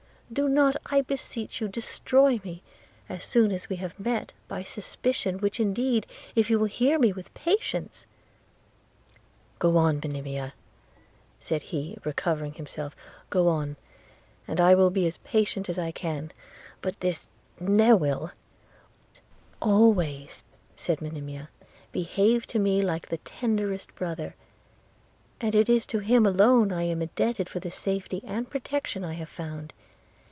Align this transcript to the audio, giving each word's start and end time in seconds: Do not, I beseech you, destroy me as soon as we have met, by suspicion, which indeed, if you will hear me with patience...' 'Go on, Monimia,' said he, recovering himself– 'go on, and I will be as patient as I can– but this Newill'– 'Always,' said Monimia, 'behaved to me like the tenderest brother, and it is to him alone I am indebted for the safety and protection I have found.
Do 0.33 0.47
not, 0.47 0.77
I 0.85 1.01
beseech 1.01 1.59
you, 1.59 1.67
destroy 1.67 2.39
me 2.45 2.63
as 3.09 3.21
soon 3.25 3.51
as 3.51 3.67
we 3.67 3.75
have 3.75 3.99
met, 3.99 4.31
by 4.47 4.63
suspicion, 4.63 5.39
which 5.39 5.59
indeed, 5.59 6.07
if 6.35 6.49
you 6.49 6.57
will 6.57 6.67
hear 6.67 6.97
me 6.97 7.11
with 7.11 7.33
patience...' 7.33 8.05
'Go 9.59 9.75
on, 9.75 9.99
Monimia,' 10.01 10.53
said 11.41 11.63
he, 11.63 11.97
recovering 12.05 12.53
himself– 12.53 12.95
'go 13.29 13.49
on, 13.49 13.75
and 14.47 14.61
I 14.61 14.73
will 14.73 14.89
be 14.89 15.05
as 15.05 15.17
patient 15.17 15.67
as 15.67 15.77
I 15.77 15.91
can– 15.91 16.31
but 16.81 16.97
this 17.01 17.27
Newill'– 17.59 18.31
'Always,' 19.61 20.45
said 20.77 21.01
Monimia, 21.01 21.49
'behaved 21.91 22.49
to 22.51 22.57
me 22.59 22.81
like 22.81 23.09
the 23.09 23.17
tenderest 23.17 23.93
brother, 23.95 24.35
and 25.41 25.53
it 25.53 25.67
is 25.67 25.85
to 25.87 25.99
him 25.99 26.25
alone 26.25 26.71
I 26.71 26.83
am 26.83 27.01
indebted 27.01 27.49
for 27.49 27.59
the 27.59 27.69
safety 27.69 28.21
and 28.25 28.49
protection 28.49 29.03
I 29.03 29.15
have 29.15 29.27
found. 29.27 29.73